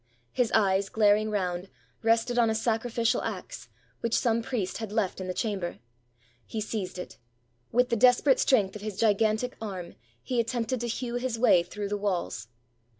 [0.31, 1.69] His eyes, glaring round,
[2.01, 3.69] rested on a sacrificial axe,
[3.99, 5.77] which some priest had left in the chamber:
[6.43, 7.19] he seized it.
[7.71, 9.93] With the desperate strength of his gigantic arm,
[10.23, 12.47] he attempted to hew his way through the walls.